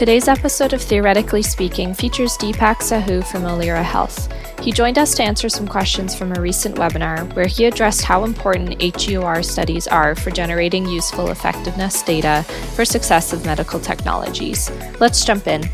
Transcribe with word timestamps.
Today's 0.00 0.28
episode 0.28 0.72
of 0.72 0.80
Theoretically 0.80 1.42
Speaking 1.42 1.92
features 1.92 2.38
Deepak 2.38 2.76
Sahu 2.76 3.22
from 3.22 3.42
Alira 3.42 3.82
Health. 3.82 4.32
He 4.62 4.72
joined 4.72 4.96
us 4.96 5.14
to 5.16 5.22
answer 5.22 5.50
some 5.50 5.68
questions 5.68 6.14
from 6.14 6.34
a 6.34 6.40
recent 6.40 6.76
webinar 6.76 7.30
where 7.34 7.46
he 7.46 7.66
addressed 7.66 8.00
how 8.00 8.24
important 8.24 8.80
HEOR 8.80 9.42
studies 9.42 9.86
are 9.86 10.14
for 10.14 10.30
generating 10.30 10.86
useful 10.86 11.28
effectiveness 11.28 12.02
data 12.02 12.44
for 12.74 12.86
success 12.86 13.34
of 13.34 13.44
medical 13.44 13.78
technologies. 13.78 14.70
Let's 15.00 15.22
jump 15.22 15.46
in. 15.46 15.64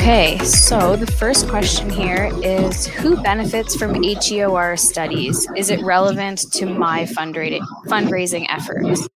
Okay, 0.00 0.38
so 0.38 0.94
the 0.94 1.10
first 1.10 1.48
question 1.48 1.90
here 1.90 2.30
is 2.40 2.86
Who 2.86 3.20
benefits 3.20 3.74
from 3.74 4.00
HEOR 4.00 4.76
studies? 4.76 5.46
Is 5.56 5.70
it 5.70 5.82
relevant 5.82 6.52
to 6.52 6.66
my 6.66 7.02
fundraising, 7.02 7.66
fundraising 7.88 8.46
efforts? 8.48 9.08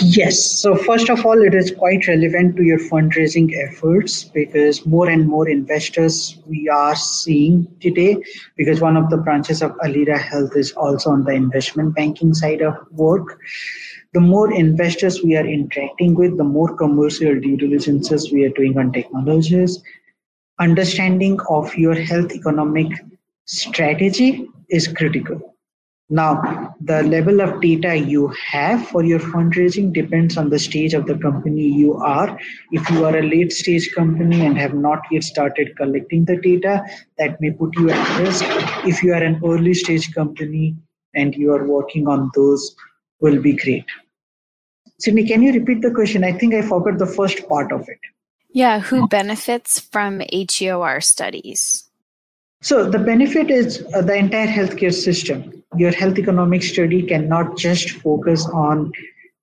Yes. 0.00 0.42
So, 0.42 0.74
first 0.74 1.10
of 1.10 1.26
all, 1.26 1.40
it 1.42 1.54
is 1.54 1.70
quite 1.70 2.08
relevant 2.08 2.56
to 2.56 2.62
your 2.62 2.78
fundraising 2.78 3.52
efforts 3.62 4.24
because 4.24 4.86
more 4.86 5.10
and 5.10 5.28
more 5.28 5.50
investors 5.50 6.38
we 6.46 6.66
are 6.66 6.96
seeing 6.96 7.68
today, 7.80 8.16
because 8.56 8.80
one 8.80 8.96
of 8.96 9.10
the 9.10 9.18
branches 9.18 9.60
of 9.60 9.72
Alira 9.84 10.18
Health 10.18 10.56
is 10.56 10.72
also 10.72 11.10
on 11.10 11.24
the 11.24 11.32
investment 11.32 11.94
banking 11.94 12.32
side 12.32 12.62
of 12.62 12.74
work. 12.92 13.38
The 14.14 14.20
more 14.20 14.50
investors 14.50 15.22
we 15.22 15.36
are 15.36 15.46
interacting 15.46 16.14
with, 16.14 16.38
the 16.38 16.44
more 16.44 16.74
commercial 16.74 17.38
due 17.38 17.58
diligences 17.58 18.32
we 18.32 18.44
are 18.44 18.54
doing 18.56 18.78
on 18.78 18.92
technologies, 18.92 19.82
understanding 20.62 21.38
of 21.48 21.74
your 21.76 21.94
health 21.94 22.32
economic 22.32 22.92
strategy 23.46 24.46
is 24.70 24.86
critical. 24.88 25.40
Now, 26.08 26.74
the 26.80 27.02
level 27.02 27.40
of 27.40 27.60
data 27.62 27.96
you 27.96 28.28
have 28.46 28.86
for 28.88 29.02
your 29.02 29.18
fundraising 29.18 29.92
depends 29.94 30.36
on 30.36 30.50
the 30.50 30.58
stage 30.58 30.92
of 30.92 31.06
the 31.06 31.16
company 31.16 31.66
you 31.66 31.94
are. 31.94 32.38
If 32.70 32.90
you 32.90 33.04
are 33.06 33.16
a 33.16 33.22
late 33.22 33.52
stage 33.52 33.90
company 33.94 34.44
and 34.44 34.58
have 34.58 34.74
not 34.74 35.00
yet 35.10 35.24
started 35.24 35.74
collecting 35.76 36.26
the 36.26 36.36
data, 36.36 36.84
that 37.18 37.40
may 37.40 37.50
put 37.50 37.74
you 37.78 37.90
at 37.90 38.20
risk. 38.20 38.44
If 38.86 39.02
you 39.02 39.14
are 39.14 39.22
an 39.22 39.40
early 39.42 39.72
stage 39.72 40.12
company 40.14 40.76
and 41.14 41.34
you 41.34 41.52
are 41.54 41.66
working 41.66 42.08
on 42.08 42.30
those, 42.34 42.76
will 43.20 43.40
be 43.40 43.54
great. 43.54 43.86
Sydney, 44.98 45.26
can 45.26 45.42
you 45.42 45.52
repeat 45.52 45.80
the 45.80 45.92
question? 45.92 46.24
I 46.24 46.32
think 46.32 46.54
I 46.54 46.62
forgot 46.62 46.98
the 46.98 47.06
first 47.06 47.48
part 47.48 47.72
of 47.72 47.88
it. 47.88 47.98
Yeah, 48.52 48.80
who 48.80 49.08
benefits 49.08 49.80
from 49.80 50.20
HEOR 50.30 51.00
studies? 51.00 51.88
So 52.60 52.88
the 52.88 52.98
benefit 52.98 53.50
is 53.50 53.84
uh, 53.94 54.02
the 54.02 54.14
entire 54.14 54.46
healthcare 54.46 54.94
system. 54.94 55.64
Your 55.76 55.90
health 55.90 56.18
economic 56.18 56.62
study 56.62 57.02
cannot 57.02 57.56
just 57.56 57.90
focus 57.90 58.46
on 58.52 58.92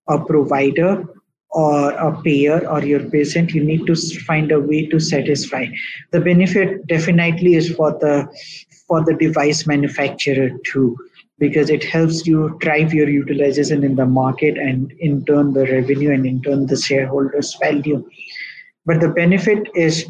a 0.07 0.23
provider 0.23 1.03
or 1.49 1.91
a 1.91 2.21
payer 2.21 2.65
or 2.69 2.83
your 2.85 3.09
patient. 3.09 3.51
You 3.51 3.63
need 3.63 3.87
to 3.87 3.95
find 3.95 4.51
a 4.51 4.59
way 4.59 4.85
to 4.85 4.99
satisfy. 4.99 5.65
The 6.11 6.21
benefit 6.21 6.85
definitely 6.87 7.55
is 7.55 7.71
for 7.75 7.91
the 7.91 8.27
for 8.87 9.03
the 9.03 9.15
device 9.15 9.67
manufacturer 9.67 10.51
too, 10.63 10.95
because 11.39 11.69
it 11.69 11.83
helps 11.83 12.25
you 12.25 12.57
drive 12.59 12.93
your 12.93 13.09
utilization 13.09 13.83
in 13.83 13.95
the 13.95 14.05
market 14.05 14.57
and 14.57 14.91
in 14.99 15.25
turn 15.25 15.53
the 15.53 15.65
revenue 15.65 16.11
and 16.11 16.25
in 16.25 16.41
turn 16.41 16.67
the 16.67 16.77
shareholders 16.77 17.57
value 17.59 18.07
but 18.89 18.99
the 18.99 19.09
benefit 19.09 19.67
is 19.75 20.03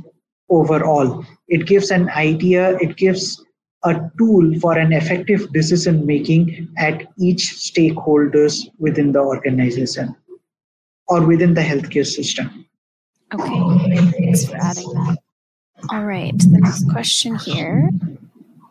overall. 0.50 1.26
It 1.50 1.68
gives 1.68 1.92
an 1.92 2.10
idea, 2.12 2.78
it 2.78 2.96
gives 2.96 3.44
a 3.84 4.00
tool 4.18 4.58
for 4.62 4.78
an 4.78 4.94
effective 4.94 5.52
decision 5.52 6.06
making 6.06 6.70
at 6.78 7.04
each 7.18 7.44
stakeholders 7.60 8.70
within 8.78 9.12
the 9.12 9.20
organization 9.20 10.16
or 11.10 11.28
within 11.28 11.56
the 11.56 11.62
healthcare 11.62 12.08
system. 12.08 12.66
Okay, 13.34 13.98
thanks 14.12 14.46
for 14.46 14.56
adding 14.56 14.94
that. 14.94 15.18
All 15.92 16.06
right, 16.06 16.38
the 16.38 16.60
next 16.60 16.90
question 16.90 17.36
here. 17.36 17.90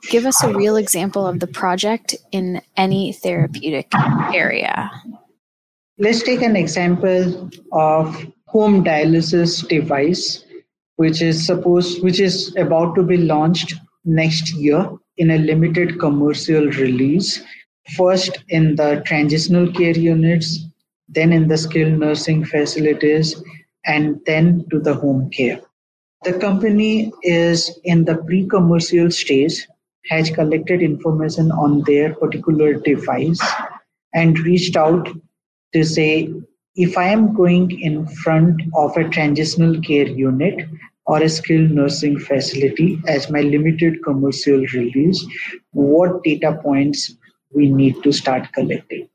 Give 0.09 0.25
us 0.25 0.43
a 0.43 0.55
real 0.55 0.77
example 0.77 1.27
of 1.27 1.41
the 1.41 1.47
project 1.47 2.17
in 2.33 2.63
any 2.79 3.13
therapeutic 3.13 3.93
area. 4.33 4.91
Let's 5.99 6.23
take 6.23 6.41
an 6.41 6.57
example 6.57 7.51
of 7.73 8.33
home 8.49 8.83
dialysis 8.83 9.67
device, 9.69 10.45
which 10.97 11.23
is 11.23 11.45
supposed, 11.47 12.03
which 12.03 12.21
is 12.21 12.55
about 12.57 12.95
to 12.95 13.03
be 13.03 13.17
launched 13.19 13.75
next 14.05 14.55
year 14.55 14.91
in 15.19 15.31
a 15.31 15.39
limited 15.39 15.99
commercial 16.01 16.67
release. 16.67 17.43
First 17.97 18.39
in 18.49 18.77
the 18.77 19.03
transitional 19.07 19.71
care 19.73 19.97
units, 19.97 20.65
then 21.09 21.33
in 21.33 21.49
the 21.49 21.57
skilled 21.59 21.99
nursing 21.99 22.45
facilities, 22.45 23.43
and 23.87 24.21
then 24.27 24.67
to 24.71 24.81
the 24.81 24.95
home 24.95 25.31
care. 25.31 25.61
The 26.25 26.35
company 26.35 27.13
is 27.23 27.79
in 27.85 28.05
the 28.05 28.17
pre 28.17 28.47
commercial 28.47 29.11
stage, 29.11 29.67
has 30.11 30.31
collected 30.31 30.83
information 30.83 31.51
on 31.53 31.83
their 31.87 32.15
particular 32.15 32.75
device, 32.75 33.41
and 34.15 34.39
reached 34.41 34.77
out 34.77 35.09
to 35.75 35.85
say 35.85 36.33
if 36.79 36.97
I 36.97 37.09
am 37.09 37.35
going 37.35 37.73
in 37.81 38.07
front 38.07 38.63
of 38.77 38.97
a 38.97 39.09
transitional 39.09 39.81
care 39.81 40.07
unit 40.07 40.65
or 41.07 41.21
a 41.21 41.29
skilled 41.29 41.73
nursing 41.73 42.21
facility 42.21 43.03
as 43.09 43.29
my 43.29 43.41
limited 43.41 44.05
commercial 44.05 44.65
release, 44.75 45.27
what 45.73 46.23
data 46.23 46.57
points 46.63 47.17
we 47.53 47.69
need 47.69 48.01
to 48.05 48.13
start 48.13 48.53
collecting. 48.53 49.09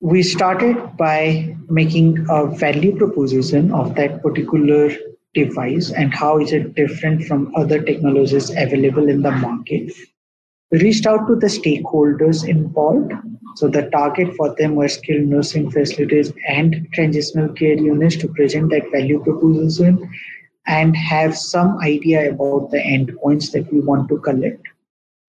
We 0.00 0.22
started 0.22 0.96
by 0.96 1.56
making 1.68 2.24
a 2.30 2.46
value 2.46 2.96
proposition 2.96 3.72
of 3.72 3.96
that 3.96 4.22
particular 4.22 4.90
device 5.34 5.90
and 5.90 6.14
how 6.14 6.38
is 6.38 6.52
it 6.52 6.76
different 6.76 7.24
from 7.24 7.52
other 7.56 7.82
technologies 7.82 8.50
available 8.50 9.08
in 9.08 9.22
the 9.22 9.32
market. 9.32 9.92
Reached 10.72 11.06
out 11.06 11.26
to 11.28 11.36
the 11.36 11.48
stakeholders 11.48 12.48
involved 12.48 13.12
so 13.56 13.68
the 13.68 13.90
target 13.90 14.34
for 14.36 14.54
them 14.56 14.74
were 14.74 14.88
skilled 14.88 15.28
nursing 15.28 15.70
facilities 15.70 16.32
and 16.48 16.88
transitional 16.94 17.50
care 17.50 17.76
units 17.76 18.16
to 18.16 18.28
present 18.28 18.70
that 18.70 18.90
value 18.90 19.22
proposition 19.22 20.10
and 20.66 20.96
have 20.96 21.36
some 21.36 21.78
idea 21.80 22.30
about 22.30 22.70
the 22.70 22.78
endpoints 22.78 23.52
that 23.52 23.70
we 23.72 23.80
want 23.80 24.08
to 24.08 24.18
collect. 24.18 24.66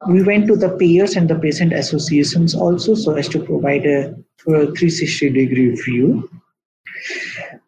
We 0.08 0.24
went 0.24 0.48
to 0.48 0.56
the 0.56 0.78
payers 0.78 1.16
and 1.16 1.30
the 1.30 1.40
patient 1.40 1.74
associations 1.74 2.56
also 2.56 2.94
so 2.96 3.16
as 3.16 3.28
to 3.30 3.44
provide 3.44 3.86
a 3.86 4.10
uh, 4.48 4.72
360 4.78 5.30
degree 5.30 5.76
view. 5.76 6.30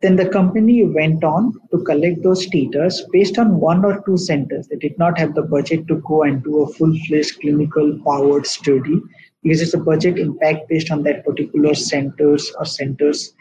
Then 0.01 0.15
the 0.15 0.29
company 0.29 0.83
went 0.85 1.23
on 1.23 1.53
to 1.71 1.83
collect 1.83 2.21
those 2.21 2.45
data 2.47 2.91
based 3.11 3.39
on 3.39 3.59
one 3.59 3.85
or 3.85 4.03
two 4.05 4.17
centers. 4.17 4.67
They 4.67 4.75
did 4.75 4.97
not 4.99 5.17
have 5.17 5.33
the 5.33 5.41
budget 5.41 5.87
to 5.87 6.01
go 6.07 6.23
and 6.23 6.43
do 6.43 6.63
a 6.63 6.73
full-fledged 6.73 7.39
clinical 7.39 7.97
powered 8.05 8.45
study 8.45 9.01
because 9.41 9.61
it's 9.61 9.73
a 9.73 9.79
budget 9.79 10.19
impact 10.19 10.69
based 10.69 10.91
on 10.91 11.03
that 11.03 11.25
particular 11.25 11.73
centers 11.73 12.51
or 12.59 12.65
centers 12.65 13.33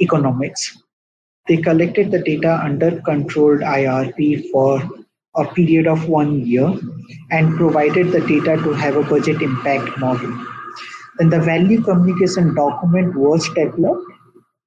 economics. 0.00 0.78
They 1.48 1.56
collected 1.56 2.10
the 2.10 2.20
data 2.20 2.60
under 2.62 3.00
controlled 3.02 3.60
IRB 3.60 4.50
for 4.50 4.82
a 5.36 5.44
period 5.54 5.86
of 5.86 6.08
one 6.08 6.44
year 6.46 6.72
and 7.30 7.56
provided 7.56 8.12
the 8.12 8.20
data 8.20 8.56
to 8.62 8.72
have 8.72 8.96
a 8.96 9.02
budget 9.02 9.40
impact 9.40 9.98
model. 9.98 10.32
Then 11.18 11.30
the 11.30 11.40
value 11.40 11.82
communication 11.82 12.54
document 12.54 13.14
was 13.16 13.48
developed 13.54 14.04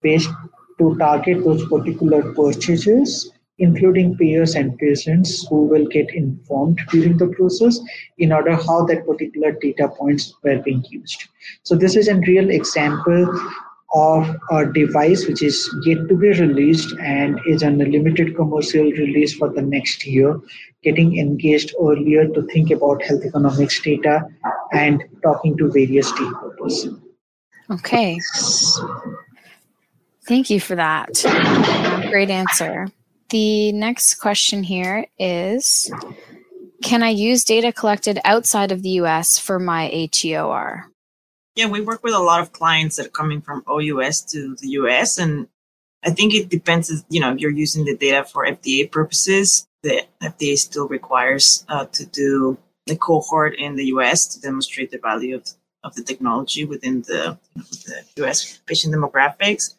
based 0.01 0.29
to 0.77 0.95
target 0.97 1.43
those 1.43 1.65
particular 1.67 2.33
purchases 2.33 3.31
including 3.57 4.17
peers 4.17 4.55
and 4.55 4.77
patients 4.77 5.47
who 5.47 5.63
will 5.65 5.85
get 5.87 6.13
informed 6.13 6.79
during 6.91 7.17
the 7.17 7.27
process 7.27 7.79
in 8.17 8.31
order 8.31 8.55
how 8.55 8.85
that 8.85 9.05
particular 9.05 9.51
data 9.53 9.87
points 9.87 10.33
were 10.43 10.59
being 10.59 10.83
used. 10.89 11.27
So 11.63 11.75
this 11.75 11.95
is 11.95 12.07
a 12.07 12.15
real 12.15 12.49
example 12.49 13.27
of 13.93 14.35
a 14.51 14.65
device 14.73 15.25
which 15.25 15.41
is 15.41 15.73
yet 15.85 15.97
to 16.09 16.17
be 16.17 16.29
released 16.31 16.93
and 16.99 17.39
is 17.47 17.63
on 17.63 17.79
a 17.79 17.85
limited 17.85 18.35
commercial 18.35 18.83
release 18.83 19.33
for 19.33 19.47
the 19.49 19.61
next 19.61 20.05
year, 20.05 20.37
getting 20.83 21.17
engaged 21.17 21.73
earlier 21.81 22.27
to 22.27 22.41
think 22.47 22.71
about 22.71 23.01
health 23.03 23.23
economics 23.23 23.81
data 23.81 24.25
and 24.73 25.01
talking 25.23 25.55
to 25.57 25.71
various 25.71 26.11
stakeholders. 26.11 26.99
Okay. 27.71 28.19
Thank 30.27 30.49
you 30.49 30.59
for 30.59 30.75
that. 30.75 31.09
Great 32.09 32.29
answer. 32.29 32.87
The 33.29 33.71
next 33.71 34.15
question 34.15 34.63
here 34.63 35.07
is 35.17 35.91
Can 36.83 37.03
I 37.03 37.09
use 37.09 37.43
data 37.43 37.71
collected 37.71 38.19
outside 38.23 38.71
of 38.71 38.81
the 38.81 38.91
US 39.01 39.37
for 39.37 39.59
my 39.59 39.87
HEOR? 39.87 40.91
Yeah, 41.55 41.67
we 41.67 41.81
work 41.81 42.03
with 42.03 42.13
a 42.13 42.19
lot 42.19 42.41
of 42.41 42.51
clients 42.51 42.97
that 42.97 43.07
are 43.07 43.09
coming 43.09 43.41
from 43.41 43.63
OUS 43.67 44.21
to 44.31 44.55
the 44.59 44.69
US. 44.79 45.17
And 45.17 45.47
I 46.03 46.11
think 46.11 46.33
it 46.33 46.49
depends, 46.49 46.91
you 47.09 47.21
know, 47.21 47.31
if 47.31 47.39
you're 47.39 47.51
using 47.51 47.85
the 47.85 47.95
data 47.95 48.25
for 48.25 48.45
FDA 48.45 48.91
purposes, 48.91 49.67
the 49.81 50.03
FDA 50.21 50.57
still 50.57 50.87
requires 50.87 51.65
uh, 51.69 51.85
to 51.93 52.05
do 52.05 52.57
the 52.87 52.95
cohort 52.95 53.55
in 53.57 53.75
the 53.75 53.85
US 53.85 54.25
to 54.27 54.41
demonstrate 54.41 54.91
the 54.91 54.97
value 54.97 55.35
of, 55.35 55.47
of 55.85 55.95
the 55.95 56.03
technology 56.03 56.65
within 56.65 57.01
the, 57.03 57.37
you 57.55 57.61
know, 57.61 57.67
the 57.85 58.25
US 58.25 58.59
patient 58.65 58.93
demographics. 58.93 59.75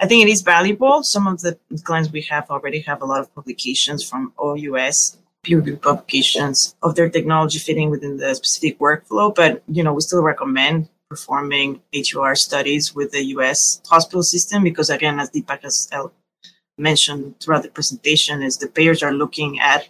I 0.00 0.06
think 0.06 0.26
it 0.26 0.30
is 0.30 0.40
valuable. 0.42 1.02
Some 1.02 1.26
of 1.26 1.40
the 1.42 1.58
clients 1.84 2.10
we 2.10 2.22
have 2.22 2.50
already 2.50 2.80
have 2.80 3.02
a 3.02 3.04
lot 3.04 3.20
of 3.20 3.32
publications 3.34 4.08
from 4.08 4.32
OUS 4.42 5.18
peer 5.42 5.58
reviewed 5.58 5.82
publications 5.82 6.74
of 6.82 6.94
their 6.94 7.08
technology 7.08 7.58
fitting 7.58 7.90
within 7.90 8.16
the 8.16 8.34
specific 8.34 8.78
workflow. 8.78 9.34
But, 9.34 9.62
you 9.68 9.82
know, 9.82 9.92
we 9.94 10.00
still 10.00 10.22
recommend 10.22 10.88
performing 11.08 11.80
HEOR 11.92 12.34
studies 12.36 12.94
with 12.94 13.10
the 13.12 13.24
US 13.36 13.80
hospital 13.88 14.22
system 14.22 14.62
because 14.62 14.90
again, 14.90 15.18
as 15.18 15.30
Deepak 15.30 15.62
has 15.62 15.88
uh, 15.92 16.08
mentioned 16.78 17.38
throughout 17.40 17.62
the 17.62 17.68
presentation, 17.68 18.42
is 18.42 18.58
the 18.58 18.68
payers 18.68 19.02
are 19.02 19.12
looking 19.12 19.58
at 19.60 19.88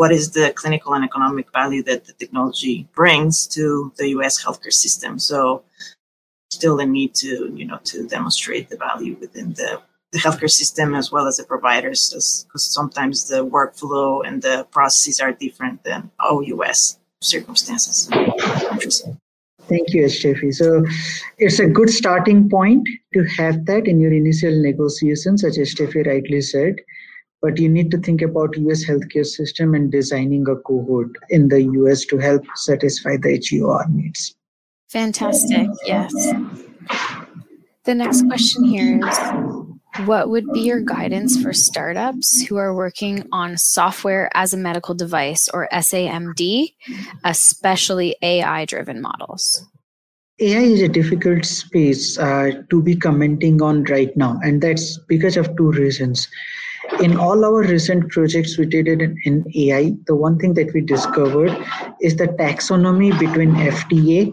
what 0.00 0.10
is 0.10 0.30
the 0.30 0.50
clinical 0.60 0.94
and 0.94 1.04
economic 1.04 1.52
value 1.52 1.82
that 1.82 2.06
the 2.06 2.14
technology 2.14 2.88
brings 2.94 3.46
to 3.46 3.92
the 3.98 4.06
US 4.16 4.42
healthcare 4.42 4.72
system. 4.72 5.18
So 5.18 5.62
still 6.50 6.80
a 6.80 6.86
need 6.86 7.12
to, 7.16 7.52
you 7.54 7.66
know, 7.66 7.78
to 7.90 8.06
demonstrate 8.06 8.70
the 8.70 8.78
value 8.88 9.14
within 9.20 9.48
the 9.60 9.70
the 10.12 10.18
healthcare 10.24 10.54
system 10.62 10.94
as 11.00 11.06
well 11.12 11.26
as 11.30 11.36
the 11.36 11.44
providers, 11.44 12.00
because 12.46 12.64
sometimes 12.78 13.28
the 13.28 13.42
workflow 13.56 14.26
and 14.26 14.42
the 14.42 14.56
processes 14.76 15.20
are 15.20 15.32
different 15.44 15.84
than 15.84 16.10
OUS 16.30 16.98
circumstances. 17.20 18.08
Thank 19.70 19.86
you, 19.94 20.02
Estefi. 20.08 20.50
So 20.62 20.68
it's 21.38 21.60
a 21.60 21.68
good 21.78 21.90
starting 21.90 22.48
point 22.48 22.88
to 23.14 23.20
have 23.38 23.66
that 23.66 23.86
in 23.86 24.00
your 24.00 24.14
initial 24.22 24.54
negotiations, 24.68 25.44
as 25.44 25.58
Estefi 25.58 26.00
rightly 26.06 26.40
said. 26.40 26.74
But 27.42 27.58
you 27.58 27.68
need 27.68 27.90
to 27.92 27.98
think 27.98 28.22
about 28.22 28.56
US 28.56 28.84
healthcare 28.84 29.26
system 29.26 29.74
and 29.74 29.90
designing 29.90 30.46
a 30.48 30.56
cohort 30.56 31.10
in 31.30 31.48
the 31.48 31.62
US 31.62 32.04
to 32.06 32.18
help 32.18 32.44
satisfy 32.54 33.16
the 33.16 33.40
HEOR 33.42 33.86
needs. 33.88 34.34
Fantastic. 34.88 35.68
Yes. 35.86 36.12
The 37.84 37.94
next 37.94 38.26
question 38.26 38.64
here 38.64 39.00
is 39.08 39.18
what 40.06 40.28
would 40.30 40.50
be 40.52 40.60
your 40.60 40.80
guidance 40.80 41.40
for 41.40 41.52
startups 41.52 42.42
who 42.42 42.56
are 42.56 42.74
working 42.74 43.26
on 43.32 43.56
software 43.56 44.30
as 44.34 44.52
a 44.52 44.56
medical 44.56 44.94
device 44.94 45.48
or 45.48 45.68
SAMD, 45.72 46.74
especially 47.24 48.16
AI 48.22 48.64
driven 48.66 49.00
models? 49.00 49.66
AI 50.38 50.60
is 50.60 50.80
a 50.80 50.88
difficult 50.88 51.44
space 51.44 52.18
uh, 52.18 52.50
to 52.70 52.82
be 52.82 52.96
commenting 52.96 53.60
on 53.60 53.84
right 53.84 54.16
now, 54.16 54.38
and 54.42 54.62
that's 54.62 54.98
because 55.08 55.36
of 55.36 55.54
two 55.56 55.70
reasons. 55.72 56.28
In 57.00 57.16
all 57.16 57.44
our 57.44 57.62
recent 57.62 58.10
projects 58.10 58.58
we 58.58 58.66
did 58.66 58.88
in, 58.88 59.16
in 59.24 59.44
AI, 59.54 59.92
the 60.06 60.16
one 60.16 60.38
thing 60.38 60.54
that 60.54 60.72
we 60.74 60.80
discovered 60.80 61.56
is 62.00 62.16
the 62.16 62.28
taxonomy 62.28 63.18
between 63.18 63.54
FDA 63.54 64.32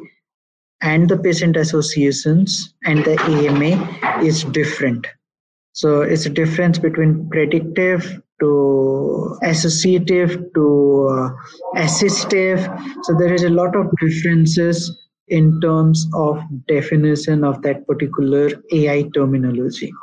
and 0.81 1.09
the 1.09 1.18
patient 1.18 1.56
associations 1.56 2.74
and 2.83 3.04
the 3.06 3.19
AMA 3.21 4.24
is 4.24 4.44
different 4.45 5.07
so 5.77 6.01
it's 6.01 6.25
a 6.25 6.31
difference 6.31 6.80
between 6.80 7.30
predictive 7.30 8.19
to 8.39 9.38
associative 9.44 10.51
to 10.56 11.07
uh, 11.12 11.30
assistive. 11.80 12.60
So 13.03 13.13
there 13.13 13.31
is 13.31 13.44
a 13.44 13.51
lot 13.51 13.75
of 13.75 13.86
differences 14.01 14.92
in 15.27 15.62
terms 15.62 16.07
of 16.15 16.42
definition 16.68 17.44
of 17.44 17.62
that 17.62 17.86
particular 17.86 18.50
AI 18.74 19.03
terminology. 19.13 19.94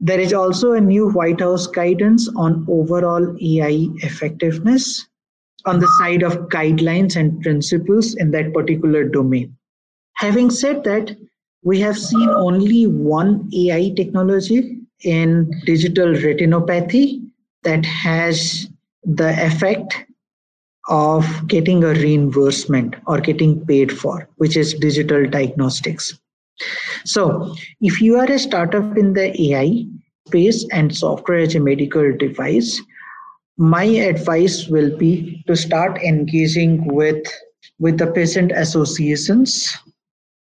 There 0.00 0.20
is 0.20 0.32
also 0.32 0.72
a 0.72 0.80
new 0.80 1.10
White 1.10 1.40
House 1.40 1.66
guidance 1.66 2.28
on 2.36 2.64
overall 2.68 3.36
AI 3.40 3.88
effectiveness 3.96 5.06
on 5.64 5.80
the 5.80 5.88
side 5.98 6.22
of 6.22 6.48
guidelines 6.48 7.16
and 7.16 7.40
principles 7.42 8.14
in 8.14 8.30
that 8.30 8.54
particular 8.54 9.04
domain. 9.04 9.56
Having 10.14 10.50
said 10.50 10.84
that, 10.84 11.16
we 11.62 11.80
have 11.80 11.98
seen 11.98 12.28
only 12.28 12.86
one 12.86 13.50
AI 13.52 13.92
technology 13.96 14.78
in 15.02 15.50
diabetic 15.66 16.22
retinopathy 16.22 17.28
that 17.64 17.84
has 17.84 18.68
the 19.04 19.30
effect 19.44 20.04
of 20.88 21.46
getting 21.48 21.84
a 21.84 21.92
reimbursement 21.92 22.94
or 23.06 23.20
getting 23.20 23.64
paid 23.66 23.92
for, 23.92 24.28
which 24.36 24.56
is 24.56 24.74
digital 24.74 25.28
diagnostics. 25.28 26.18
So, 27.04 27.54
if 27.80 28.00
you 28.00 28.16
are 28.16 28.30
a 28.30 28.38
startup 28.38 28.96
in 28.96 29.12
the 29.12 29.28
AI 29.40 29.86
space 30.26 30.66
and 30.72 30.94
software 30.94 31.38
as 31.38 31.54
a 31.54 31.60
medical 31.60 32.16
device, 32.16 32.80
my 33.56 33.84
advice 33.84 34.68
will 34.68 34.96
be 34.96 35.42
to 35.46 35.56
start 35.56 35.98
engaging 36.02 36.86
with, 36.94 37.26
with 37.78 37.98
the 37.98 38.06
patient 38.06 38.52
associations 38.52 39.76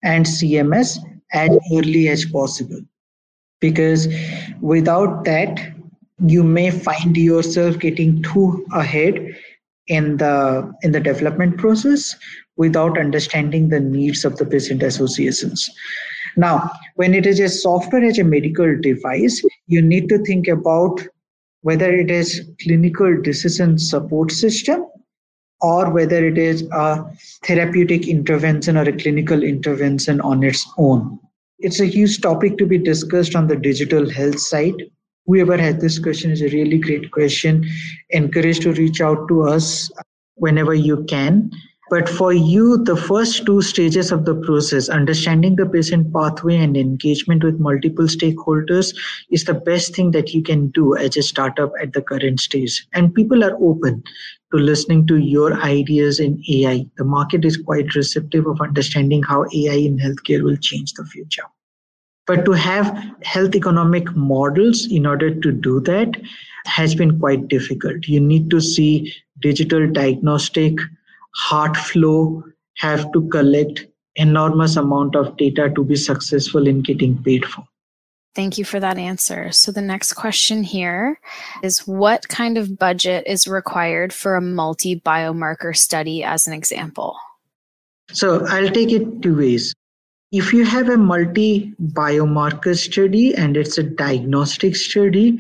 and 0.03 0.25
CMS 0.25 0.97
as 1.33 1.51
early 1.73 2.09
as 2.09 2.25
possible. 2.25 2.81
Because 3.59 4.07
without 4.61 5.23
that 5.25 5.73
you 6.25 6.43
may 6.43 6.71
find 6.71 7.15
yourself 7.15 7.77
getting 7.79 8.23
too 8.23 8.65
ahead 8.73 9.35
in 9.87 10.17
the 10.17 10.71
in 10.81 10.91
the 10.91 10.99
development 10.99 11.57
process 11.57 12.15
without 12.57 12.99
understanding 12.99 13.69
the 13.69 13.79
needs 13.79 14.25
of 14.25 14.37
the 14.37 14.45
patient 14.45 14.83
associations 14.83 15.69
now 16.35 16.69
when 16.95 17.13
it 17.13 17.25
is 17.25 17.39
a 17.39 17.49
software 17.49 18.03
as 18.03 18.19
a 18.19 18.23
medical 18.23 18.77
device 18.81 19.41
you 19.67 19.81
need 19.81 20.09
to 20.09 20.17
think 20.19 20.47
about 20.47 21.01
whether 21.61 21.93
it 21.93 22.11
is 22.11 22.49
clinical 22.61 23.21
decision 23.21 23.77
support 23.77 24.31
system 24.31 24.85
or 25.61 25.89
whether 25.89 26.25
it 26.25 26.37
is 26.37 26.67
a 26.71 27.03
therapeutic 27.45 28.07
intervention 28.07 28.77
or 28.77 28.83
a 28.83 28.97
clinical 28.97 29.41
intervention 29.43 30.21
on 30.21 30.43
its 30.43 30.67
own 30.77 31.19
it's 31.59 31.79
a 31.79 31.85
huge 31.85 32.21
topic 32.21 32.57
to 32.57 32.65
be 32.65 32.77
discussed 32.77 33.35
on 33.35 33.47
the 33.47 33.55
digital 33.55 34.09
health 34.09 34.39
side. 34.39 34.75
Whoever 35.27 35.57
had 35.57 35.81
this 35.81 35.99
question 35.99 36.31
is 36.31 36.41
a 36.41 36.49
really 36.49 36.77
great 36.77 37.11
question. 37.11 37.65
Encourage 38.11 38.61
to 38.61 38.71
reach 38.71 39.01
out 39.01 39.27
to 39.27 39.43
us 39.43 39.91
whenever 40.35 40.73
you 40.73 41.03
can. 41.03 41.51
But 41.89 42.09
for 42.09 42.33
you, 42.33 42.83
the 42.83 42.97
first 42.97 43.45
two 43.45 43.61
stages 43.61 44.11
of 44.11 44.25
the 44.25 44.35
process, 44.35 44.89
understanding 44.89 45.55
the 45.55 45.65
patient 45.65 46.13
pathway 46.13 46.57
and 46.57 46.75
engagement 46.75 47.43
with 47.43 47.59
multiple 47.59 48.05
stakeholders, 48.05 48.95
is 49.31 49.45
the 49.45 49.53
best 49.53 49.95
thing 49.95 50.11
that 50.11 50.33
you 50.33 50.43
can 50.43 50.67
do 50.69 50.97
as 50.97 51.15
a 51.15 51.21
startup 51.21 51.71
at 51.81 51.93
the 51.93 52.01
current 52.01 52.41
stage. 52.41 52.85
And 52.93 53.13
people 53.13 53.43
are 53.43 53.57
open 53.61 54.03
to 54.51 54.57
listening 54.57 55.07
to 55.07 55.17
your 55.17 55.53
ideas 55.61 56.19
in 56.19 56.41
AI. 56.49 56.85
The 56.97 57.05
market 57.05 57.45
is 57.45 57.57
quite 57.57 57.95
receptive 57.95 58.47
of 58.47 58.59
understanding 58.61 59.23
how 59.23 59.43
AI 59.43 59.75
in 59.75 59.97
healthcare 59.97 60.43
will 60.43 60.57
change 60.57 60.93
the 60.93 61.05
future. 61.05 61.43
But 62.27 62.43
to 62.45 62.51
have 62.51 62.93
health 63.23 63.55
economic 63.55 64.13
models 64.15 64.85
in 64.91 65.05
order 65.05 65.33
to 65.33 65.51
do 65.51 65.79
that 65.81 66.15
has 66.65 66.93
been 66.93 67.19
quite 67.19 67.47
difficult. 67.47 68.07
You 68.07 68.19
need 68.19 68.49
to 68.51 68.59
see 68.59 69.13
digital 69.39 69.89
diagnostic, 69.89 70.75
HeartFlow, 71.49 72.43
have 72.75 73.11
to 73.13 73.27
collect 73.29 73.87
enormous 74.15 74.75
amount 74.75 75.15
of 75.15 75.37
data 75.37 75.69
to 75.75 75.83
be 75.83 75.95
successful 75.95 76.67
in 76.67 76.81
getting 76.81 77.21
paid 77.23 77.45
for. 77.45 77.63
Thank 78.35 78.57
you 78.59 78.65
for 78.65 78.79
that 78.79 78.97
answer. 78.97 79.51
So, 79.51 79.71
the 79.71 79.81
next 79.81 80.13
question 80.13 80.63
here 80.63 81.19
is 81.63 81.87
What 81.87 82.27
kind 82.27 82.57
of 82.57 82.77
budget 82.77 83.23
is 83.25 83.47
required 83.47 84.13
for 84.13 84.35
a 84.35 84.41
multi 84.41 84.99
biomarker 84.99 85.75
study, 85.75 86.23
as 86.23 86.45
an 86.45 86.53
example? 86.53 87.17
So, 88.11 88.45
I'll 88.45 88.69
take 88.69 88.91
it 88.91 89.23
two 89.23 89.35
ways. 89.37 89.73
If 90.31 90.53
you 90.53 90.65
have 90.65 90.89
a 90.89 90.97
multi 90.97 91.73
biomarker 91.81 92.77
study 92.77 93.33
and 93.35 93.55
it's 93.55 93.77
a 93.77 93.83
diagnostic 93.83 94.75
study, 94.75 95.39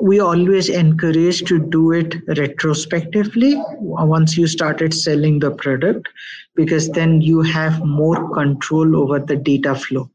we 0.00 0.20
always 0.20 0.68
encourage 0.68 1.42
to 1.44 1.58
do 1.58 1.92
it 1.92 2.14
retrospectively 2.28 3.60
once 3.80 4.36
you 4.36 4.46
started 4.46 4.94
selling 4.94 5.40
the 5.40 5.50
product 5.50 6.08
because 6.54 6.88
then 6.90 7.20
you 7.20 7.42
have 7.42 7.84
more 7.84 8.32
control 8.32 8.96
over 8.96 9.18
the 9.18 9.36
data 9.36 9.74
flow 9.74 10.08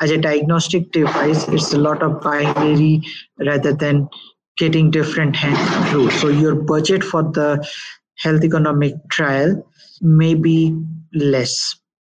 as 0.00 0.10
a 0.10 0.18
diagnostic 0.18 0.90
device, 0.92 1.46
it's 1.48 1.72
a 1.72 1.78
lot 1.78 2.02
of 2.02 2.20
binary 2.22 3.02
rather 3.38 3.72
than 3.72 4.08
getting 4.56 4.90
different 4.90 5.36
hands 5.36 5.90
through. 5.90 6.10
So 6.10 6.28
your 6.28 6.54
budget 6.54 7.04
for 7.04 7.22
the 7.22 7.66
health 8.16 8.42
economic 8.42 8.94
trial 9.10 9.66
may 10.00 10.34
be 10.34 10.76
less. 11.12 11.76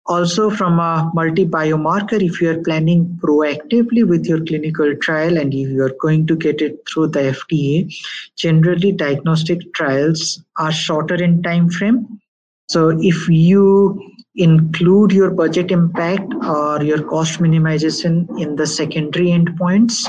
Also, 0.06 0.50
from 0.50 0.80
a 0.80 1.10
multi 1.14 1.46
biomarker, 1.46 2.20
if 2.20 2.40
you 2.40 2.50
are 2.50 2.62
planning 2.62 3.06
proactively 3.22 4.06
with 4.06 4.26
your 4.26 4.44
clinical 4.44 4.96
trial 4.96 5.36
and 5.36 5.54
if 5.54 5.68
you 5.68 5.82
are 5.82 5.94
going 6.00 6.26
to 6.26 6.34
get 6.36 6.60
it 6.60 6.78
through 6.88 7.08
the 7.08 7.20
FDA, 7.20 7.94
generally 8.36 8.92
diagnostic 8.92 9.72
trials 9.74 10.42
are 10.56 10.72
shorter 10.72 11.22
in 11.22 11.42
time 11.42 11.70
frame. 11.70 12.20
So 12.68 12.90
if 13.00 13.28
you 13.28 14.00
include 14.36 15.12
your 15.12 15.30
budget 15.30 15.70
impact 15.70 16.32
or 16.44 16.82
your 16.82 17.02
cost 17.02 17.40
minimization 17.40 18.26
in 18.40 18.56
the 18.56 18.66
secondary 18.66 19.26
endpoints, 19.26 20.06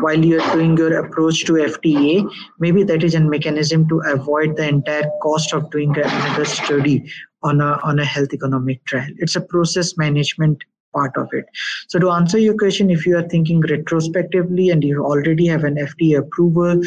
while 0.00 0.24
you're 0.24 0.52
doing 0.52 0.76
your 0.76 0.98
approach 1.04 1.44
to 1.46 1.54
FDA, 1.54 2.28
maybe 2.58 2.82
that 2.84 3.02
is 3.04 3.14
a 3.14 3.20
mechanism 3.20 3.88
to 3.88 4.00
avoid 4.00 4.56
the 4.56 4.68
entire 4.68 5.10
cost 5.22 5.52
of 5.52 5.70
doing 5.70 5.96
another 5.96 6.44
study 6.44 7.10
on 7.42 7.60
a 7.60 7.78
on 7.82 7.98
a 7.98 8.04
health 8.04 8.32
economic 8.32 8.84
trial. 8.84 9.10
It's 9.18 9.36
a 9.36 9.40
process 9.40 9.96
management 9.96 10.64
part 10.94 11.16
of 11.16 11.28
it. 11.32 11.44
So 11.88 11.98
to 11.98 12.10
answer 12.10 12.38
your 12.38 12.56
question, 12.56 12.90
if 12.90 13.06
you 13.06 13.16
are 13.16 13.28
thinking 13.28 13.60
retrospectively 13.60 14.70
and 14.70 14.82
you 14.82 15.04
already 15.04 15.46
have 15.46 15.64
an 15.64 15.76
FDA 15.76 16.18
approval, 16.18 16.80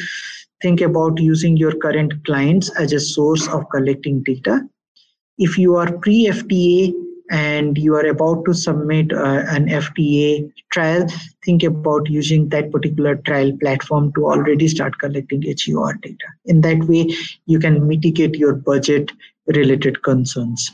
think 0.61 0.81
about 0.81 1.19
using 1.19 1.57
your 1.57 1.75
current 1.75 2.13
clients 2.25 2.69
as 2.77 2.93
a 2.93 2.99
source 2.99 3.47
of 3.47 3.69
collecting 3.69 4.23
data. 4.23 4.61
If 5.37 5.57
you 5.57 5.75
are 5.75 5.97
pre-FDA 5.97 6.93
and 7.31 7.77
you 7.77 7.95
are 7.95 8.05
about 8.05 8.45
to 8.45 8.53
submit 8.53 9.13
uh, 9.13 9.43
an 9.47 9.67
FDA 9.67 10.51
trial, 10.71 11.07
think 11.43 11.63
about 11.63 12.09
using 12.09 12.49
that 12.49 12.71
particular 12.71 13.15
trial 13.15 13.51
platform 13.59 14.11
to 14.13 14.25
already 14.25 14.67
start 14.67 14.97
collecting 14.99 15.41
HEOR 15.41 15.93
data. 16.01 16.25
In 16.45 16.61
that 16.61 16.83
way, 16.85 17.15
you 17.45 17.59
can 17.59 17.87
mitigate 17.87 18.35
your 18.35 18.53
budget 18.53 19.11
related 19.47 20.03
concerns. 20.03 20.71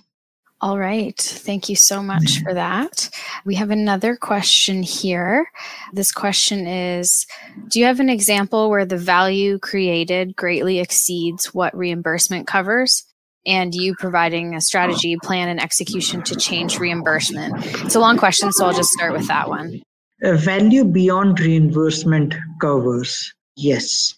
All 0.62 0.77
right. 0.77 1.18
Thank 1.18 1.70
you 1.70 1.75
so 1.77 2.03
much 2.03 2.24
mm-hmm. 2.24 2.44
for 2.44 2.53
that. 2.53 3.10
We 3.46 3.56
have 3.56 3.72
another 3.72 4.18
question 4.18 4.84
here. 4.84 5.50
This 5.94 6.12
question 6.12 6.68
is 6.68 7.25
Do 7.70 7.79
you 7.79 7.86
have 7.86 8.01
an 8.01 8.10
example 8.10 8.70
where 8.70 8.86
the 8.86 8.98
value 8.98 9.58
created 9.58 10.36
greatly 10.36 10.79
exceeds 10.79 11.53
what 11.53 11.75
reimbursement 11.77 12.46
covers? 12.46 13.06
And 13.50 13.74
you 13.74 13.96
providing 13.96 14.53
a 14.53 14.62
strategy, 14.62 15.18
plan, 15.24 15.50
and 15.50 15.60
execution 15.60 16.22
to 16.24 16.36
change 16.36 16.79
reimbursement? 16.79 17.56
It's 17.84 17.96
a 17.96 18.00
long 18.00 18.18
question, 18.18 18.53
so 18.53 18.68
I'll 18.68 18.74
just 18.74 18.91
start 18.91 19.12
with 19.12 19.27
that 19.27 19.50
one. 19.50 19.82
A 20.22 20.36
value 20.36 20.86
beyond 20.86 21.39
reimbursement 21.39 22.36
covers, 22.62 23.34
yes, 23.56 24.13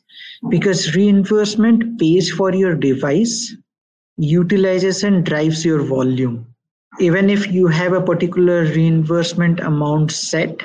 because 0.50 0.95
reimbursement 0.95 1.97
pays 1.97 2.29
for 2.29 2.53
your 2.53 2.75
device 2.75 3.55
utilization 4.17 5.23
drives 5.23 5.63
your 5.65 5.81
volume. 5.81 6.45
Even 7.00 7.29
if 7.29 7.51
you 7.51 7.67
have 7.67 7.93
a 7.93 8.01
particular 8.01 8.65
reimbursement 8.65 9.59
amount 9.61 10.11
set, 10.11 10.61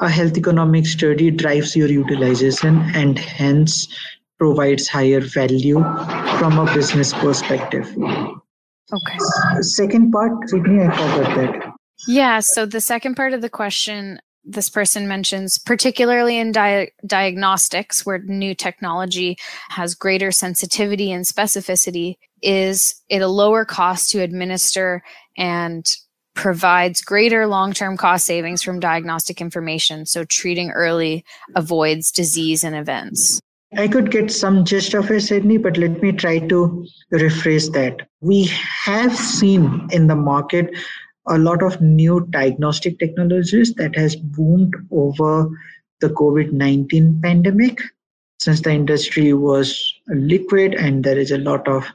a 0.00 0.08
health 0.08 0.36
economic 0.38 0.86
study 0.86 1.30
drives 1.30 1.76
your 1.76 1.88
utilization 1.88 2.78
and 2.94 3.18
hence 3.18 3.88
provides 4.38 4.88
higher 4.88 5.20
value 5.20 5.80
from 6.38 6.58
a 6.58 6.72
business 6.74 7.12
perspective. 7.12 7.86
Okay. 7.96 9.18
Second 9.60 10.12
part, 10.12 10.32
Sydney, 10.48 10.82
I 10.82 10.90
forgot 10.90 11.36
that. 11.36 11.72
Yeah. 12.06 12.40
So 12.40 12.64
the 12.64 12.80
second 12.80 13.16
part 13.16 13.32
of 13.32 13.42
the 13.42 13.50
question 13.50 14.20
this 14.44 14.70
person 14.70 15.06
mentions, 15.06 15.58
particularly 15.58 16.38
in 16.38 16.52
di- 16.52 16.90
diagnostics, 17.06 18.06
where 18.06 18.18
new 18.18 18.54
technology 18.54 19.36
has 19.68 19.94
greater 19.94 20.30
sensitivity 20.32 21.12
and 21.12 21.26
specificity, 21.26 22.16
is 22.40 22.94
it 23.10 23.20
a 23.20 23.28
lower 23.28 23.66
cost 23.66 24.10
to 24.10 24.22
administer 24.22 25.02
and 25.36 25.84
provides 26.34 27.00
greater 27.00 27.46
long 27.46 27.72
term 27.72 27.96
cost 27.96 28.24
savings 28.24 28.62
from 28.62 28.80
diagnostic 28.80 29.40
information. 29.40 30.06
So, 30.06 30.24
treating 30.24 30.70
early 30.70 31.24
avoids 31.56 32.10
disease 32.12 32.64
and 32.64 32.76
events. 32.76 33.40
I 33.76 33.86
could 33.86 34.10
get 34.10 34.30
some 34.30 34.64
gist 34.64 34.94
of 34.94 35.10
it, 35.10 35.20
Sydney, 35.20 35.58
but 35.58 35.76
let 35.76 36.00
me 36.00 36.12
try 36.12 36.38
to 36.38 36.86
rephrase 37.12 37.72
that. 37.74 38.08
We 38.20 38.50
have 38.84 39.14
seen 39.14 39.88
in 39.90 40.06
the 40.06 40.16
market 40.16 40.70
a 41.26 41.38
lot 41.38 41.62
of 41.62 41.80
new 41.80 42.26
diagnostic 42.30 42.98
technologies 42.98 43.74
that 43.74 43.94
has 43.96 44.16
boomed 44.16 44.74
over 44.90 45.50
the 46.00 46.08
COVID-19 46.08 47.22
pandemic 47.22 47.80
since 48.38 48.62
the 48.62 48.70
industry 48.70 49.34
was 49.34 49.92
liquid 50.08 50.74
and 50.74 51.04
there 51.04 51.18
is 51.18 51.30
a 51.30 51.38
lot 51.38 51.66
of 51.68 51.86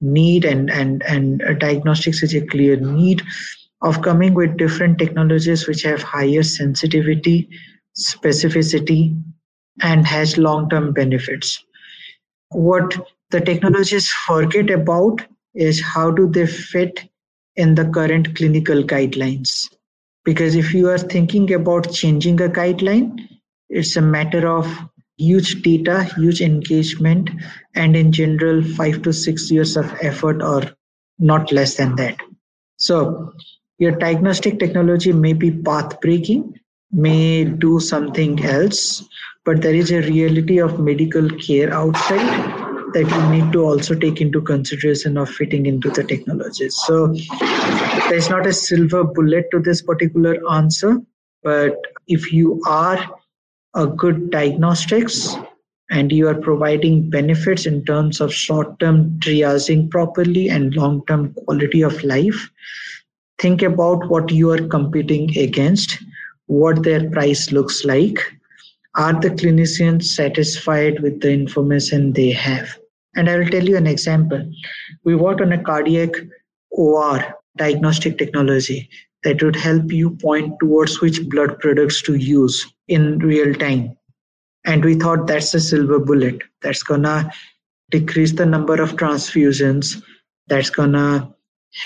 need 0.00 0.44
and 0.44 0.70
and 0.70 1.02
and 1.04 1.42
diagnostics 1.58 2.22
is 2.22 2.34
a 2.34 2.46
clear 2.46 2.76
need 2.76 3.22
of 3.82 4.02
coming 4.02 4.34
with 4.34 4.56
different 4.56 4.98
technologies 4.98 5.66
which 5.66 5.82
have 5.82 6.02
higher 6.02 6.42
sensitivity 6.42 7.48
specificity 7.98 9.20
and 9.82 10.06
has 10.06 10.38
long-term 10.38 10.92
benefits 10.92 11.64
what 12.50 12.96
the 13.30 13.40
technologies 13.40 14.08
forget 14.26 14.70
about 14.70 15.22
is 15.54 15.82
how 15.82 16.10
do 16.10 16.28
they 16.28 16.46
fit 16.46 17.08
in 17.56 17.74
the 17.74 17.84
current 17.88 18.34
clinical 18.36 18.82
guidelines. 18.82 19.68
Because 20.24 20.54
if 20.54 20.74
you 20.74 20.88
are 20.88 20.98
thinking 20.98 21.52
about 21.52 21.92
changing 21.92 22.40
a 22.40 22.48
guideline, 22.48 23.18
it's 23.68 23.96
a 23.96 24.02
matter 24.02 24.48
of 24.48 24.66
huge 25.16 25.62
data, 25.62 26.04
huge 26.16 26.40
engagement, 26.40 27.30
and 27.74 27.96
in 27.96 28.12
general, 28.12 28.62
five 28.62 29.02
to 29.02 29.12
six 29.12 29.50
years 29.50 29.76
of 29.76 29.92
effort 30.02 30.42
or 30.42 30.62
not 31.18 31.52
less 31.52 31.76
than 31.76 31.96
that. 31.96 32.16
So, 32.76 33.32
your 33.78 33.92
diagnostic 33.92 34.58
technology 34.58 35.12
may 35.12 35.32
be 35.32 35.50
path 35.50 36.00
breaking, 36.00 36.58
may 36.92 37.44
do 37.44 37.80
something 37.80 38.42
else, 38.44 39.04
but 39.46 39.62
there 39.62 39.74
is 39.74 39.92
a 39.92 40.02
reality 40.02 40.58
of 40.58 40.80
medical 40.80 41.30
care 41.38 41.72
outside 41.72 42.64
that 42.94 43.08
you 43.08 43.30
need 43.30 43.52
to 43.52 43.62
also 43.62 43.94
take 43.94 44.20
into 44.20 44.40
consideration 44.40 45.16
of 45.16 45.30
fitting 45.30 45.66
into 45.66 45.88
the 45.90 46.02
technologies. 46.02 46.74
So 46.86 47.14
there's 48.08 48.28
not 48.28 48.46
a 48.46 48.52
silver 48.52 49.04
bullet 49.04 49.46
to 49.52 49.60
this 49.60 49.82
particular 49.82 50.36
answer, 50.50 51.00
but 51.44 51.76
if 52.08 52.32
you 52.32 52.60
are 52.66 52.98
a 53.74 53.86
good 53.86 54.30
diagnostics 54.30 55.36
and 55.90 56.10
you 56.10 56.26
are 56.26 56.34
providing 56.34 57.08
benefits 57.08 57.66
in 57.66 57.84
terms 57.84 58.20
of 58.20 58.34
short-term 58.34 59.10
triaging 59.20 59.88
properly 59.90 60.48
and 60.48 60.74
long-term 60.74 61.34
quality 61.34 61.82
of 61.82 62.02
life, 62.02 62.50
think 63.38 63.62
about 63.62 64.08
what 64.08 64.32
you 64.32 64.50
are 64.50 64.66
competing 64.66 65.36
against, 65.38 66.02
what 66.46 66.82
their 66.82 67.08
price 67.10 67.52
looks 67.52 67.84
like, 67.84 68.18
are 68.96 69.18
the 69.20 69.30
clinicians 69.30 70.04
satisfied 70.04 71.00
with 71.00 71.20
the 71.20 71.32
information 71.32 72.12
they 72.12 72.30
have? 72.30 72.78
And 73.14 73.30
I 73.30 73.38
will 73.38 73.46
tell 73.46 73.66
you 73.66 73.76
an 73.76 73.86
example. 73.86 74.42
We 75.04 75.14
worked 75.14 75.40
on 75.40 75.52
a 75.52 75.62
cardiac 75.62 76.10
OR 76.70 77.34
diagnostic 77.56 78.18
technology 78.18 78.88
that 79.22 79.42
would 79.42 79.56
help 79.56 79.90
you 79.92 80.10
point 80.16 80.54
towards 80.60 81.00
which 81.00 81.28
blood 81.28 81.58
products 81.58 82.02
to 82.02 82.14
use 82.14 82.66
in 82.88 83.18
real 83.18 83.54
time. 83.54 83.96
And 84.64 84.84
we 84.84 84.94
thought 84.94 85.26
that's 85.26 85.54
a 85.54 85.60
silver 85.60 85.98
bullet 85.98 86.42
that's 86.62 86.82
gonna 86.82 87.30
decrease 87.90 88.32
the 88.32 88.46
number 88.46 88.80
of 88.82 88.96
transfusions, 88.96 90.02
that's 90.48 90.70
gonna 90.70 91.32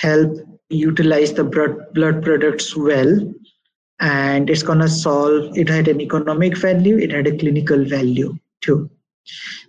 help 0.01 0.37
utilize 0.71 1.33
the 1.33 1.45
blood, 1.45 1.77
blood 1.95 2.23
products 2.23 2.77
well, 2.77 3.33
and 4.01 4.51
it's 4.51 4.63
gonna 4.63 4.89
solve 4.89 5.57
it 5.57 5.69
had 5.69 5.89
an 5.89 6.01
economic 6.01 6.57
value, 6.57 6.99
it 6.99 7.13
had 7.13 7.27
a 7.27 7.37
clinical 7.37 7.85
value 7.85 8.37
too. 8.61 8.91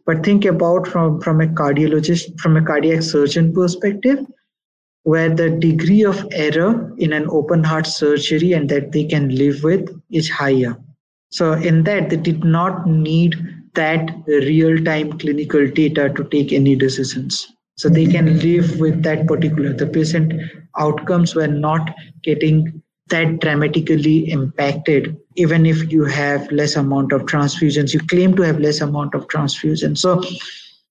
But 0.06 0.24
think 0.24 0.46
about 0.46 0.88
from, 0.88 1.22
from 1.22 1.42
a 1.42 1.48
cardiologist, 1.48 2.40
from 2.40 2.58
a 2.58 2.66
cardiac 2.66 3.04
surgeon 3.04 3.54
perspective, 3.54 4.20
where 5.04 5.30
the 5.30 5.50
degree 5.50 6.04
of 6.04 6.28
error 6.32 6.94
in 6.98 7.14
an 7.14 7.28
open 7.30 7.64
heart 7.64 7.88
surgery 7.88 8.54
and 8.54 8.70
that 8.70 8.92
they 8.92 9.04
can 9.04 9.36
live 9.36 9.64
with 9.64 9.90
is 10.12 10.30
higher. 10.30 10.78
So 11.30 11.54
in 11.54 11.84
that, 11.84 12.10
they 12.10 12.18
did 12.18 12.44
not 12.44 12.88
need 12.88 13.36
that 13.74 14.12
real-time 14.28 15.18
clinical 15.18 15.68
data 15.70 16.10
to 16.10 16.24
take 16.26 16.52
any 16.52 16.76
decisions. 16.76 17.48
So 17.76 17.90
they 17.90 18.06
can 18.06 18.40
live 18.40 18.80
with 18.80 19.02
that 19.04 19.28
particular, 19.28 19.74
the 19.74 19.88
patient 19.88 20.34
outcomes 20.78 21.36
were 21.36 21.48
not 21.48 21.96
getting 22.22 22.81
that 23.12 23.40
dramatically 23.40 24.30
impacted 24.32 25.16
even 25.36 25.66
if 25.66 25.92
you 25.92 26.04
have 26.06 26.52
less 26.52 26.76
amount 26.76 27.12
of 27.12 27.22
transfusions 27.34 27.94
you 27.94 28.00
claim 28.08 28.36
to 28.36 28.42
have 28.42 28.60
less 28.60 28.82
amount 28.82 29.14
of 29.14 29.28
transfusion 29.28 29.96
so 29.96 30.22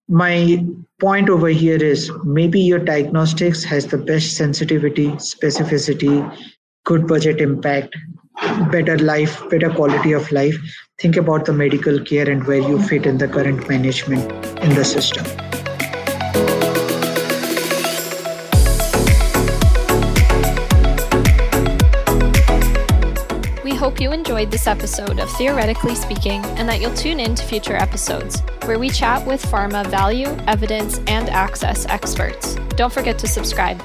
my 0.09 0.65
point 1.01 1.31
over 1.31 1.49
here 1.49 1.83
is 1.83 2.11
maybe 2.25 2.61
your 2.61 2.79
diagnostics 2.79 3.63
has 3.65 3.87
the 3.87 3.99
best 3.99 4.37
sensitivity 4.37 5.09
specificity 5.27 6.15
good 6.85 7.07
budget 7.07 7.41
impact 7.41 7.97
better 8.71 8.99
life 8.99 9.43
better 9.51 9.71
quality 9.71 10.13
of 10.13 10.31
life. 10.33 10.57
Think 10.99 11.17
about 11.17 11.45
the 11.45 11.53
medical 11.53 12.03
care 12.03 12.29
and 12.29 12.47
where 12.47 12.59
you 12.59 12.83
fit 12.83 13.07
in 13.07 13.19
the 13.19 13.29
current 13.29 13.69
management 13.69 14.33
in 14.63 14.75
the 14.75 14.85
system 14.85 15.50
hope 23.81 23.99
you 23.99 24.13
enjoyed 24.13 24.51
this 24.51 24.67
episode 24.67 25.19
of 25.19 25.31
Theoretically 25.39 25.95
Speaking 25.95 26.45
and 26.59 26.69
that 26.69 26.83
you'll 26.83 26.93
tune 26.93 27.19
in 27.19 27.35
to 27.35 27.43
future 27.43 27.75
episodes, 27.75 28.43
where 28.67 28.79
we 28.79 28.91
chat 28.91 29.27
with 29.27 29.43
pharma 29.43 29.87
value, 29.87 30.27
evidence, 30.47 30.99
and 31.07 31.31
access 31.31 31.87
experts. 31.87 32.57
Don't 32.77 32.93
forget 32.93 33.19
to 33.21 33.27
subscribe. 33.27 33.81